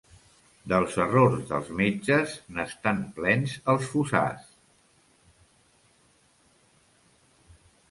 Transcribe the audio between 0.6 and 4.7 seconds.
Dels errors dels metges, n'estan plens els fossars.